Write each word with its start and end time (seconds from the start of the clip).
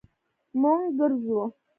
مونږ 0.61 0.81
ګرځو 0.97 1.41